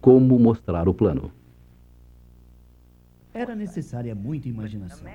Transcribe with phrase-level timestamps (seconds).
[0.00, 1.32] como mostrar o plano.
[3.32, 5.06] Era necessária muita imaginação.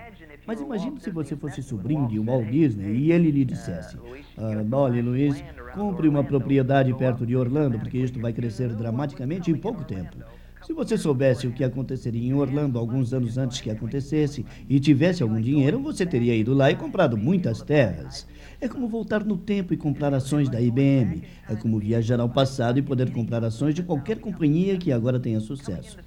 [0.45, 3.97] Mas imagine se você fosse sobrinho de Walt Disney e ele lhe dissesse:
[4.37, 5.43] ah, Olha, Luiz,
[5.73, 10.17] compre uma propriedade perto de Orlando, porque isto vai crescer dramaticamente em pouco tempo.
[10.65, 15.21] Se você soubesse o que aconteceria em Orlando alguns anos antes que acontecesse e tivesse
[15.21, 18.25] algum dinheiro, você teria ido lá e comprado muitas terras.
[18.61, 21.21] É como voltar no tempo e comprar ações da IBM.
[21.49, 25.41] É como viajar ao passado e poder comprar ações de qualquer companhia que agora tenha
[25.41, 25.97] sucesso.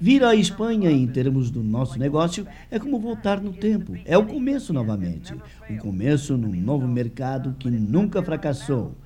[0.00, 3.94] Vir à Espanha em termos do nosso negócio é como voltar no tempo.
[4.04, 5.32] É o começo novamente.
[5.70, 8.96] O começo num novo mercado que nunca fracassou.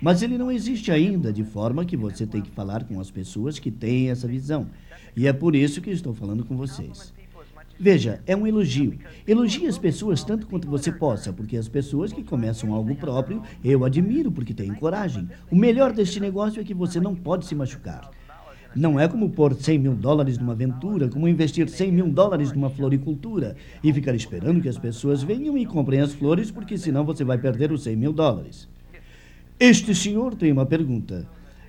[0.00, 3.58] Mas ele não existe ainda, de forma que você tem que falar com as pessoas
[3.58, 4.68] que têm essa visão.
[5.16, 7.12] E é por isso que estou falando com vocês.
[7.80, 8.98] Veja, é um elogio.
[9.26, 13.84] Elogie as pessoas tanto quanto você possa, porque as pessoas que começam algo próprio, eu
[13.84, 15.28] admiro porque têm coragem.
[15.50, 18.10] O melhor deste negócio é que você não pode se machucar.
[18.74, 22.68] Não é como pôr 100 mil dólares numa aventura, como investir 100 mil dólares numa
[22.68, 27.24] floricultura e ficar esperando que as pessoas venham e comprem as flores, porque senão você
[27.24, 28.68] vai perder os 100 mil dólares.
[29.60, 31.26] Este senhor tem uma pergunta.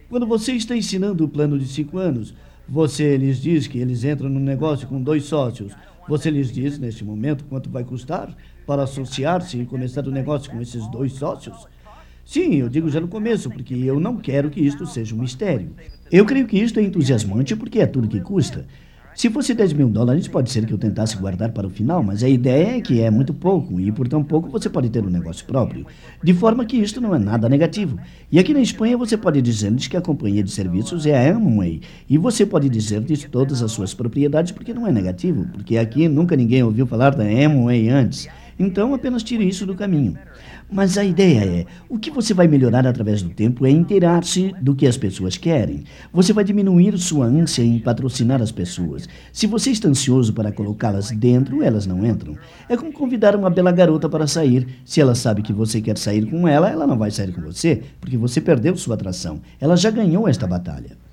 [0.10, 2.36] Quando você está ensinando o plano de cinco anos,
[2.68, 5.74] você lhes diz que eles entram no negócio com dois sócios.
[6.08, 10.62] Você lhes diz, neste momento, quanto vai custar para associar-se e começar o negócio com
[10.62, 11.66] esses dois sócios?
[12.24, 15.72] Sim, eu digo já no começo, porque eu não quero que isto seja um mistério.
[16.12, 18.68] Eu creio que isto é entusiasmante porque é tudo que custa.
[19.20, 22.24] Se fosse 10 mil dólares, pode ser que eu tentasse guardar para o final, mas
[22.24, 25.10] a ideia é que é muito pouco e por tão pouco você pode ter um
[25.10, 25.86] negócio próprio.
[26.24, 28.00] De forma que isto não é nada negativo.
[28.32, 31.82] E aqui na Espanha você pode dizer-lhes que a companhia de serviços é a Amway.
[32.10, 36.38] E você pode dizer-lhes todas as suas propriedades porque não é negativo, porque aqui nunca
[36.38, 38.30] ninguém ouviu falar da Amway antes.
[38.60, 40.18] Então apenas tire isso do caminho.
[40.70, 44.76] Mas a ideia é: o que você vai melhorar através do tempo é inteirar-se do
[44.76, 45.84] que as pessoas querem.
[46.14, 49.08] Você vai diminuir sua ânsia em patrocinar as pessoas.
[49.32, 52.38] Se você está ansioso para colocá-las dentro, elas não entram.
[52.68, 54.68] É como convidar uma bela garota para sair.
[54.86, 57.82] Se ela sabe que você quer sair com ela, ela não vai sair com você,
[58.00, 59.40] porque você perdeu sua atração.
[59.60, 61.09] Ela já ganhou esta batalha.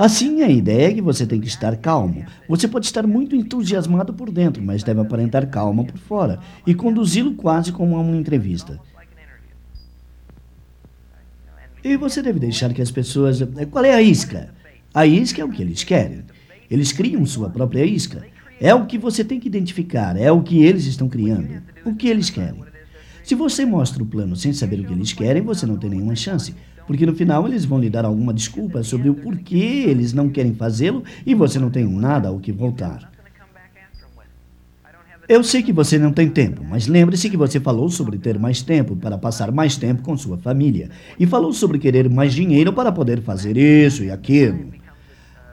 [0.00, 2.24] Assim, a ideia é que você tem que estar calmo.
[2.48, 7.34] Você pode estar muito entusiasmado por dentro, mas deve aparentar calma por fora e conduzi-lo
[7.34, 8.80] quase como uma entrevista.
[11.84, 13.42] E você deve deixar que as pessoas.
[13.70, 14.54] Qual é a isca?
[14.94, 16.24] A isca é o que eles querem.
[16.70, 18.24] Eles criam sua própria isca.
[18.58, 22.08] É o que você tem que identificar, é o que eles estão criando, o que
[22.08, 22.64] eles querem.
[23.22, 26.16] Se você mostra o plano sem saber o que eles querem, você não tem nenhuma
[26.16, 26.54] chance
[26.90, 30.52] porque no final eles vão lhe dar alguma desculpa sobre o porquê eles não querem
[30.52, 33.12] fazê-lo e você não tem nada ao que voltar.
[35.28, 38.60] Eu sei que você não tem tempo, mas lembre-se que você falou sobre ter mais
[38.60, 42.90] tempo para passar mais tempo com sua família e falou sobre querer mais dinheiro para
[42.90, 44.72] poder fazer isso e aquilo.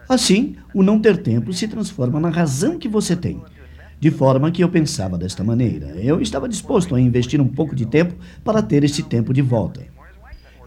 [0.10, 3.40] Assim, o não ter tempo se transforma na razão que você tem.
[4.00, 5.90] De forma que eu pensava desta maneira.
[5.98, 9.97] Eu estava disposto a investir um pouco de tempo para ter esse tempo de volta.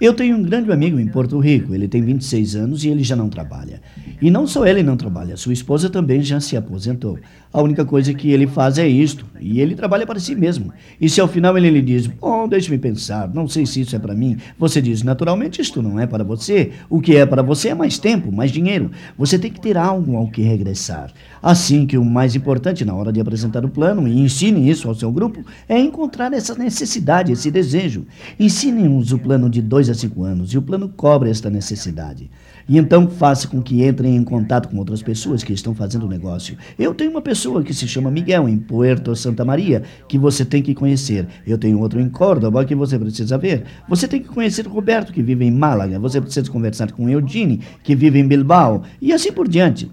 [0.00, 3.14] Eu tenho um grande amigo em Porto Rico, ele tem 26 anos e ele já
[3.14, 3.82] não trabalha.
[4.22, 7.18] E não só ele não trabalha, sua esposa também já se aposentou.
[7.52, 10.72] A única coisa que ele faz é isto, e ele trabalha para si mesmo.
[11.00, 13.98] E se ao final ele lhe diz, bom, deixe-me pensar, não sei se isso é
[13.98, 16.70] para mim, você diz, naturalmente isto não é para você.
[16.88, 18.90] O que é para você é mais tempo, mais dinheiro.
[19.18, 21.12] Você tem que ter algo ao que regressar.
[21.42, 24.94] Assim que o mais importante na hora de apresentar o plano, e ensine isso ao
[24.94, 28.06] seu grupo, é encontrar essa necessidade, esse desejo.
[28.38, 32.30] Ensinem-nos o plano de dois a anos, e o plano cobre esta necessidade.
[32.68, 36.08] E então faça com que entrem em contato com outras pessoas que estão fazendo o
[36.08, 36.56] negócio.
[36.78, 40.62] Eu tenho uma pessoa que se chama Miguel em Puerto Santa Maria, que você tem
[40.62, 41.26] que conhecer.
[41.46, 43.64] Eu tenho outro em Córdoba que você precisa ver.
[43.88, 45.98] Você tem que conhecer Roberto, que vive em Málaga.
[45.98, 48.82] Você precisa conversar com Eugene, que vive em Bilbao.
[49.00, 49.90] E assim por diante.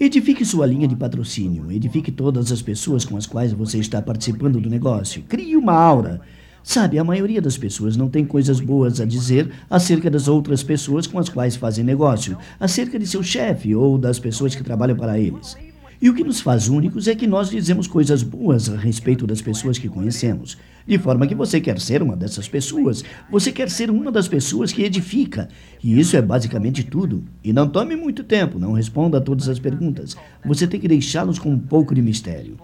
[0.00, 1.70] Edifique sua linha de patrocínio.
[1.70, 5.22] Edifique todas as pessoas com as quais você está participando do negócio.
[5.28, 6.22] Crie uma aura.
[6.62, 11.06] Sabe, a maioria das pessoas não tem coisas boas a dizer acerca das outras pessoas
[11.06, 15.18] com as quais fazem negócio, acerca de seu chefe ou das pessoas que trabalham para
[15.18, 15.56] eles.
[16.02, 19.42] E o que nos faz únicos é que nós dizemos coisas boas a respeito das
[19.42, 20.56] pessoas que conhecemos.
[20.86, 23.04] De forma que você quer ser uma dessas pessoas.
[23.30, 25.50] Você quer ser uma das pessoas que edifica.
[25.84, 27.22] E isso é basicamente tudo.
[27.44, 30.16] E não tome muito tempo, não responda a todas as perguntas.
[30.42, 32.56] Você tem que deixá-los com um pouco de mistério.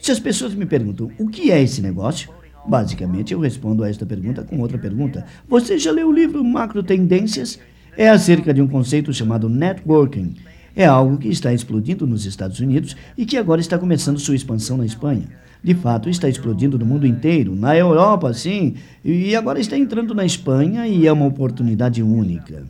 [0.00, 2.28] Se as pessoas me perguntam o que é esse negócio,
[2.66, 5.26] Basicamente, eu respondo a esta pergunta com outra pergunta.
[5.48, 7.58] Você já leu o livro Macro Tendências?
[7.96, 10.34] É acerca de um conceito chamado networking.
[10.74, 14.76] É algo que está explodindo nos Estados Unidos e que agora está começando sua expansão
[14.76, 15.28] na Espanha.
[15.62, 18.74] De fato, está explodindo no mundo inteiro, na Europa, sim,
[19.04, 22.64] e agora está entrando na Espanha e é uma oportunidade única.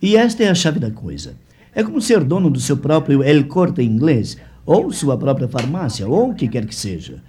[0.00, 1.34] E esta é a chave da coisa.
[1.74, 6.30] É como ser dono do seu próprio El Corte Inglês, ou sua própria farmácia, ou
[6.30, 7.22] o que quer que seja.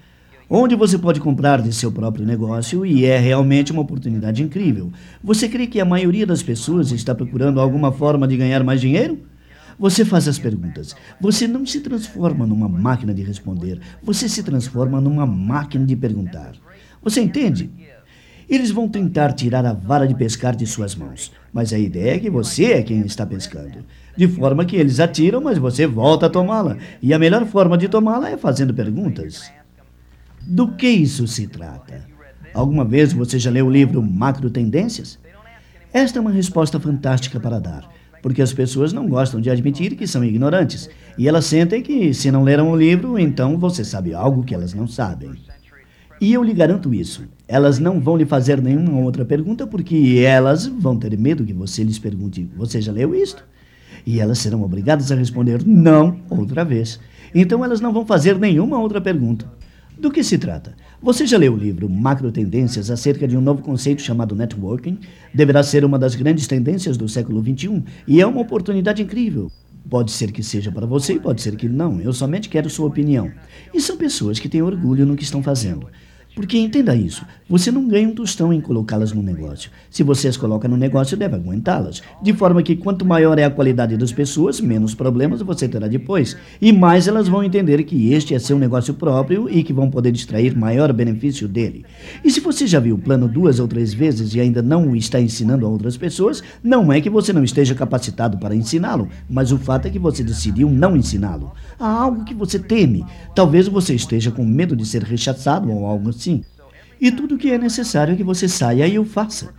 [0.48, 4.92] Onde você pode comprar de seu próprio negócio e é realmente uma oportunidade incrível.
[5.22, 9.18] Você crê que a maioria das pessoas está procurando alguma forma de ganhar mais dinheiro?
[9.76, 10.94] Você faz as perguntas.
[11.20, 13.80] Você não se transforma numa máquina de responder.
[14.04, 16.52] Você se transforma numa máquina de perguntar.
[17.02, 17.68] Você entende?
[18.48, 22.18] Eles vão tentar tirar a vara de pescar de suas mãos, mas a ideia é
[22.20, 23.84] que você é quem está pescando.
[24.16, 26.76] De forma que eles atiram, mas você volta a tomá-la.
[27.02, 29.50] E a melhor forma de tomá-la é fazendo perguntas.
[30.46, 32.06] Do que isso se trata?
[32.54, 35.18] Alguma vez você já leu o livro Macro Tendências?
[35.92, 37.90] Esta é uma resposta fantástica para dar,
[38.22, 40.88] porque as pessoas não gostam de admitir que são ignorantes,
[41.18, 44.72] e elas sentem que, se não leram o livro, então você sabe algo que elas
[44.72, 45.32] não sabem.
[46.20, 47.24] E eu lhe garanto isso.
[47.48, 51.82] Elas não vão lhe fazer nenhuma outra pergunta porque elas vão ter medo que você
[51.82, 53.44] lhes pergunte: Você já leu isto?
[54.06, 57.00] E elas serão obrigadas a responder não outra vez.
[57.34, 59.55] Então elas não vão fazer nenhuma outra pergunta.
[59.98, 60.74] Do que se trata?
[61.00, 64.98] Você já leu o livro Macro Tendências acerca de um novo conceito chamado networking?
[65.32, 69.50] Deverá ser uma das grandes tendências do século XXI e é uma oportunidade incrível.
[69.88, 71.98] Pode ser que seja para você e pode ser que não.
[71.98, 73.32] Eu somente quero sua opinião.
[73.72, 75.86] E são pessoas que têm orgulho no que estão fazendo.
[76.36, 79.70] Porque entenda isso, você não ganha um tostão em colocá-las no negócio.
[79.90, 82.02] Se você as coloca no negócio, deve aguentá-las.
[82.22, 86.36] De forma que quanto maior é a qualidade das pessoas, menos problemas você terá depois.
[86.60, 90.14] E mais elas vão entender que este é seu negócio próprio e que vão poder
[90.14, 91.86] extrair maior benefício dele.
[92.22, 94.96] E se você já viu o plano duas ou três vezes e ainda não o
[94.96, 99.52] está ensinando a outras pessoas, não é que você não esteja capacitado para ensiná-lo, mas
[99.52, 101.52] o fato é que você decidiu não ensiná-lo.
[101.80, 103.06] Há algo que você teme.
[103.34, 106.42] Talvez você esteja com medo de ser rechaçado ou algo assim assim.
[107.00, 109.54] E tudo que é necessário é que você saia e o faça.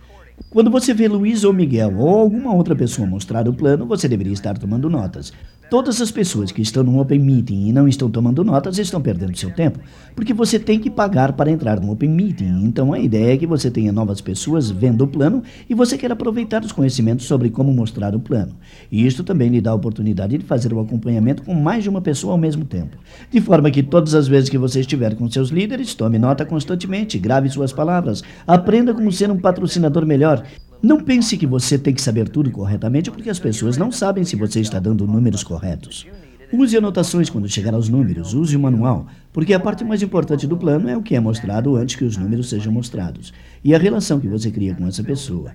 [0.50, 4.32] Quando você vê Luiz ou Miguel ou alguma outra pessoa mostrar o plano, você deveria
[4.32, 5.32] estar tomando notas.
[5.70, 9.36] Todas as pessoas que estão no Open Meeting e não estão tomando notas estão perdendo
[9.36, 9.78] seu tempo,
[10.16, 12.64] porque você tem que pagar para entrar no Open Meeting.
[12.64, 16.10] Então a ideia é que você tenha novas pessoas vendo o plano e você quer
[16.10, 18.56] aproveitar os conhecimentos sobre como mostrar o plano.
[18.90, 22.00] E isto também lhe dá a oportunidade de fazer o acompanhamento com mais de uma
[22.00, 22.96] pessoa ao mesmo tempo.
[23.30, 27.18] De forma que todas as vezes que você estiver com seus líderes, tome nota constantemente,
[27.18, 30.42] grave suas palavras, aprenda como ser um patrocinador melhor
[30.80, 34.36] não pense que você tem que saber tudo corretamente, porque as pessoas não sabem se
[34.36, 36.06] você está dando números corretos.
[36.52, 40.56] Use anotações quando chegar aos números, use o manual, porque a parte mais importante do
[40.56, 44.20] plano é o que é mostrado antes que os números sejam mostrados, e a relação
[44.20, 45.52] que você cria com essa pessoa.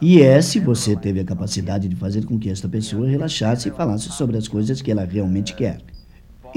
[0.00, 3.72] E é se você teve a capacidade de fazer com que esta pessoa relaxasse e
[3.72, 5.78] falasse sobre as coisas que ela realmente quer.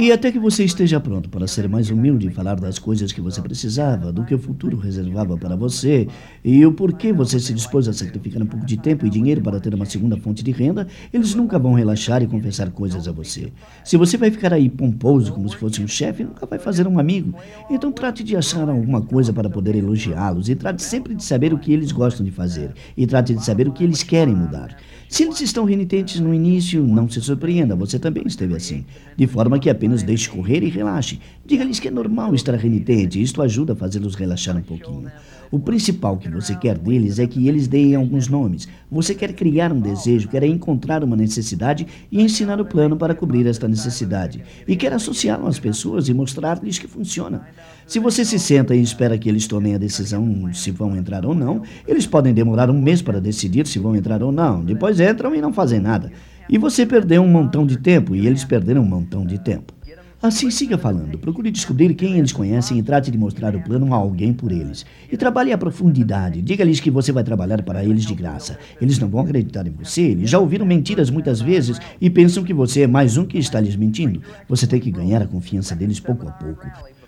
[0.02, 3.20] E até que você esteja pronto para ser mais humilde e falar das coisas que
[3.20, 6.08] você precisava, do que o futuro reservava para você
[6.42, 9.60] e o porquê você se dispôs a sacrificar um pouco de tempo e dinheiro para
[9.60, 13.52] ter uma segunda fonte de renda, eles nunca vão relaxar e confessar coisas a você.
[13.84, 16.98] Se você vai ficar aí pomposo como se fosse um chefe, nunca vai fazer um
[16.98, 17.34] amigo.
[17.70, 21.60] Então trate de achar alguma coisa para poder elogiá-los e trate sempre de saber o
[21.60, 24.78] que eles gostam de fazer e trate de saber o que eles querem mudar.
[25.10, 28.86] Se eles estão renitentes no início, não se surpreenda, você também esteve assim.
[29.18, 31.20] De forma que apenas deixe correr e relaxe.
[31.46, 35.12] Diga-lhes que é normal estar renitente, isto ajuda a fazê-los relaxar um pouquinho.
[35.52, 38.68] O principal que você quer deles é que eles deem alguns nomes.
[38.92, 43.48] Você quer criar um desejo, quer encontrar uma necessidade e ensinar o plano para cobrir
[43.48, 44.44] esta necessidade.
[44.68, 47.48] E quer associá-lo às pessoas e mostrar-lhes que funciona.
[47.88, 51.34] Se você se senta e espera que eles tomem a decisão se vão entrar ou
[51.34, 54.64] não, eles podem demorar um mês para decidir se vão entrar ou não.
[54.64, 56.12] Depois entram e não fazem nada.
[56.48, 59.79] E você perdeu um montão de tempo e eles perderam um montão de tempo.
[60.22, 61.18] Assim, siga falando.
[61.18, 64.86] Procure descobrir quem eles conhecem e trate de mostrar o plano a alguém por eles.
[65.10, 66.42] E trabalhe a profundidade.
[66.42, 68.60] Diga-lhes que você vai trabalhar para eles de graça.
[68.82, 70.02] Eles não vão acreditar em você.
[70.02, 73.62] Eles já ouviram mentiras muitas vezes e pensam que você é mais um que está
[73.62, 74.22] lhes mentindo.
[74.50, 76.68] Você tem que ganhar a confiança deles pouco a pouco.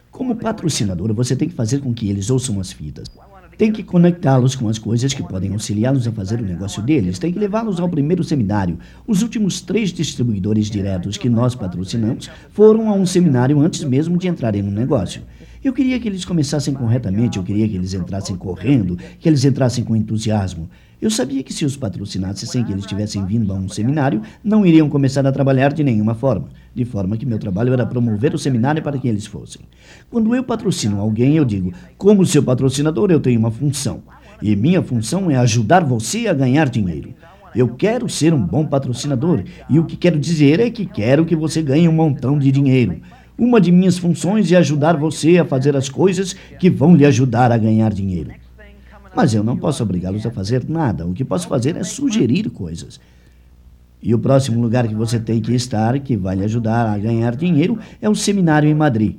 [0.10, 3.10] Como patrocinadora, você tem que fazer com que eles ouçam as fitas.
[3.62, 7.20] Tem que conectá-los com as coisas que podem auxiliá-los a fazer o negócio deles.
[7.20, 8.80] Tem que levá-los ao primeiro seminário.
[9.06, 14.28] Os últimos três distribuidores diretos que nós patrocinamos foram a um seminário antes mesmo de
[14.28, 15.22] entrarem no negócio.
[15.64, 19.84] Eu queria que eles começassem corretamente, eu queria que eles entrassem correndo, que eles entrassem
[19.84, 20.68] com entusiasmo.
[21.00, 24.66] Eu sabia que se os patrocinasse sem que eles tivessem vindo a um seminário, não
[24.66, 26.50] iriam começar a trabalhar de nenhuma forma.
[26.74, 29.62] De forma que meu trabalho era promover o seminário para que eles fossem.
[30.10, 34.02] Quando eu patrocino alguém, eu digo: como seu patrocinador, eu tenho uma função.
[34.42, 37.14] E minha função é ajudar você a ganhar dinheiro.
[37.54, 39.44] Eu quero ser um bom patrocinador.
[39.70, 43.00] E o que quero dizer é que quero que você ganhe um montão de dinheiro.
[43.42, 47.52] Uma de minhas funções é ajudar você a fazer as coisas que vão lhe ajudar
[47.52, 48.30] a ganhar dinheiro.
[49.16, 51.08] Mas eu não posso obrigá-los a fazer nada.
[51.08, 53.00] O que posso fazer é sugerir coisas.
[54.00, 57.36] E o próximo lugar que você tem que estar, que vai lhe ajudar a ganhar
[57.36, 59.16] dinheiro, é o seminário em Madrid.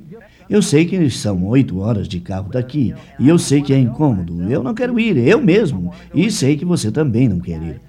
[0.49, 4.49] Eu sei que são oito horas de carro daqui, e eu sei que é incômodo.
[4.49, 7.81] Eu não quero ir, eu mesmo, e sei que você também não quer ir.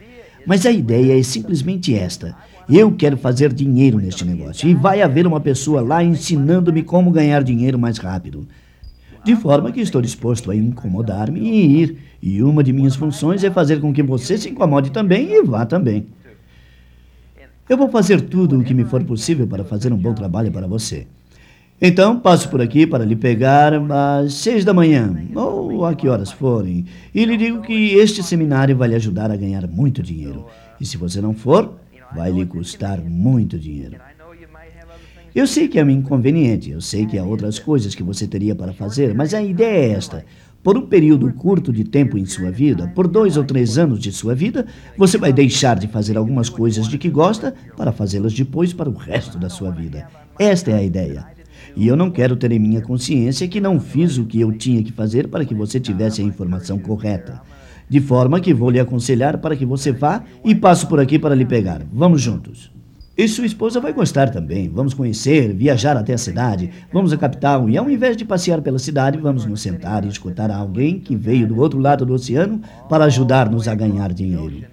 [0.46, 2.36] Mas a ideia é simplesmente esta.
[2.68, 7.42] Eu quero fazer dinheiro neste negócio, e vai haver uma pessoa lá ensinando-me como ganhar
[7.42, 8.46] dinheiro mais rápido.
[9.24, 13.50] De forma que estou disposto a incomodar-me e ir, e uma de minhas funções é
[13.50, 16.06] fazer com que você se incomode também e vá também.
[17.68, 20.66] Eu vou fazer tudo o que me for possível para fazer um bom trabalho para
[20.66, 21.06] você.
[21.80, 26.30] Então, passo por aqui para lhe pegar às seis da manhã, ou a que horas
[26.30, 30.46] forem, e lhe digo que este seminário vai lhe ajudar a ganhar muito dinheiro.
[30.80, 31.74] E se você não for,
[32.14, 33.96] vai lhe custar muito dinheiro.
[35.34, 38.54] Eu sei que é um inconveniente, eu sei que há outras coisas que você teria
[38.54, 40.24] para fazer, mas a ideia é esta.
[40.62, 44.12] Por um período curto de tempo em sua vida, por dois ou três anos de
[44.12, 44.64] sua vida,
[44.96, 48.94] você vai deixar de fazer algumas coisas de que gosta para fazê-las depois para o
[48.94, 50.06] resto da sua vida.
[50.38, 51.33] Esta é a ideia.
[51.76, 54.82] E eu não quero ter em minha consciência que não fiz o que eu tinha
[54.82, 57.42] que fazer para que você tivesse a informação correta.
[57.88, 61.34] De forma que vou lhe aconselhar para que você vá e passo por aqui para
[61.34, 61.82] lhe pegar.
[61.92, 62.70] Vamos juntos.
[63.16, 64.68] E sua esposa vai gostar também.
[64.68, 68.78] Vamos conhecer, viajar até a cidade, vamos à capital e ao invés de passear pela
[68.78, 73.04] cidade, vamos nos sentar e escutar alguém que veio do outro lado do oceano para
[73.04, 74.64] ajudar-nos a ganhar dinheiro.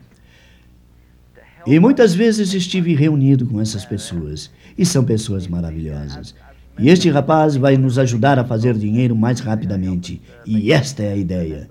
[1.67, 6.33] E muitas vezes estive reunido com essas pessoas, e são pessoas maravilhosas.
[6.81, 11.15] E este rapaz vai nos ajudar a fazer dinheiro mais rapidamente, e esta é a
[11.15, 11.69] ideia.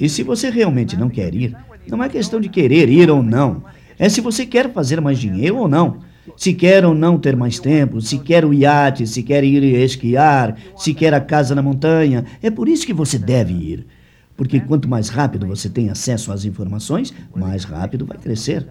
[0.00, 1.54] E se você realmente não quer ir,
[1.86, 3.62] não é questão de querer ir ou não.
[3.98, 5.98] É se você quer fazer mais dinheiro ou não.
[6.34, 10.56] Se quer ou não ter mais tempo, se quer o iate, se quer ir esquiar,
[10.76, 12.24] se quer a casa na montanha.
[12.42, 13.86] É por isso que você deve ir.
[14.34, 18.66] Porque quanto mais rápido você tem acesso às informações, mais rápido vai crescer.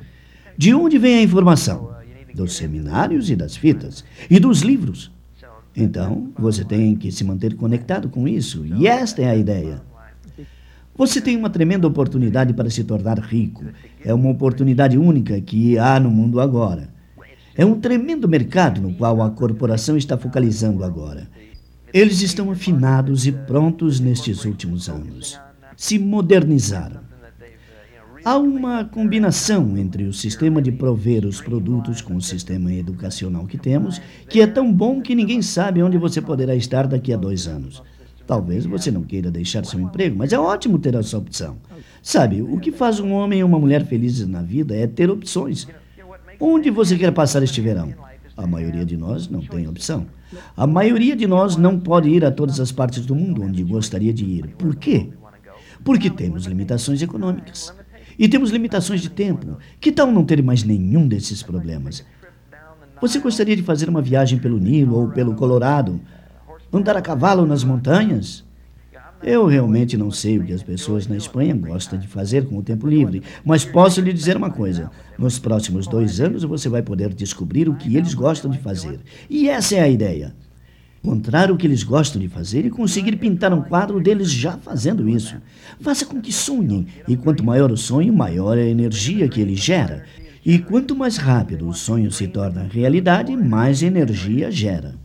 [0.57, 1.93] De onde vem a informação?
[2.33, 4.03] Dos seminários e das fitas.
[4.29, 5.11] E dos livros.
[5.75, 8.65] Então, você tem que se manter conectado com isso.
[8.65, 9.81] E esta é a ideia.
[10.97, 13.65] Você tem uma tremenda oportunidade para se tornar rico.
[14.03, 16.89] É uma oportunidade única que há no mundo agora.
[17.53, 21.29] É um tremendo mercado no qual a corporação está focalizando agora.
[21.93, 25.39] Eles estão afinados e prontos nestes últimos anos.
[25.75, 27.04] Se modernizaram.
[28.25, 33.55] Há uma combinação entre o sistema de prover os produtos com o sistema educacional que
[33.55, 37.47] temos, que é tão bom que ninguém sabe onde você poderá estar daqui a dois
[37.47, 37.83] anos.
[38.25, 41.57] Talvez você não queira deixar seu emprego, mas é ótimo ter essa opção.
[42.01, 45.67] Sabe, o que faz um homem e uma mulher felizes na vida é ter opções.
[46.39, 47.93] Onde você quer passar este verão?
[48.35, 50.07] A maioria de nós não tem opção.
[50.57, 54.11] A maioria de nós não pode ir a todas as partes do mundo onde gostaria
[54.11, 54.47] de ir.
[54.57, 55.09] Por quê?
[55.83, 57.71] Porque temos limitações econômicas.
[58.17, 59.57] E temos limitações de tempo.
[59.79, 62.03] Que tal não ter mais nenhum desses problemas?
[63.01, 65.99] Você gostaria de fazer uma viagem pelo Nilo ou pelo Colorado?
[66.71, 68.43] Andar a cavalo nas montanhas?
[69.23, 72.63] Eu realmente não sei o que as pessoas na Espanha gostam de fazer com o
[72.63, 77.13] tempo livre, mas posso lhe dizer uma coisa: nos próximos dois anos você vai poder
[77.13, 78.99] descobrir o que eles gostam de fazer.
[79.29, 80.35] E essa é a ideia.
[81.05, 85.07] Encontrar o que eles gostam de fazer e conseguir pintar um quadro deles já fazendo
[85.07, 85.35] isso.
[85.79, 89.55] Faça com que sonhem, e quanto maior o sonho, maior é a energia que ele
[89.55, 90.03] gera.
[90.43, 94.95] E quanto mais rápido o sonho se torna realidade, mais energia gera.